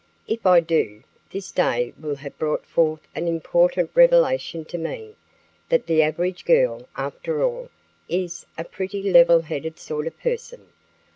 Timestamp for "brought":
2.39-2.65